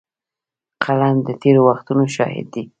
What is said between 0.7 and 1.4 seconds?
قلم د